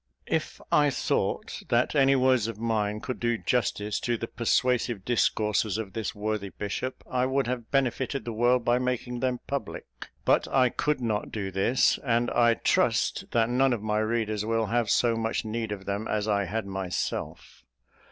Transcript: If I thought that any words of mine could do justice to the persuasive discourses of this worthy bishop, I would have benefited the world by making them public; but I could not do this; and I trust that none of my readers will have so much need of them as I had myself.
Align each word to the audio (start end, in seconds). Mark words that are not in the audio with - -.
If 0.25 0.59
I 0.71 0.89
thought 0.89 1.61
that 1.69 1.93
any 1.93 2.15
words 2.15 2.47
of 2.47 2.57
mine 2.57 3.01
could 3.01 3.19
do 3.19 3.37
justice 3.37 3.99
to 3.99 4.17
the 4.17 4.25
persuasive 4.25 5.05
discourses 5.05 5.77
of 5.77 5.93
this 5.93 6.15
worthy 6.15 6.49
bishop, 6.49 7.03
I 7.07 7.27
would 7.27 7.45
have 7.45 7.69
benefited 7.69 8.25
the 8.25 8.33
world 8.33 8.65
by 8.65 8.79
making 8.79 9.19
them 9.19 9.41
public; 9.45 9.85
but 10.25 10.47
I 10.47 10.69
could 10.69 11.01
not 11.01 11.31
do 11.31 11.51
this; 11.51 11.99
and 12.03 12.31
I 12.31 12.55
trust 12.55 13.25
that 13.29 13.51
none 13.51 13.73
of 13.73 13.83
my 13.83 13.99
readers 13.99 14.43
will 14.43 14.65
have 14.65 14.89
so 14.89 15.15
much 15.15 15.45
need 15.45 15.71
of 15.71 15.85
them 15.85 16.07
as 16.07 16.27
I 16.27 16.45
had 16.45 16.65
myself. 16.65 17.63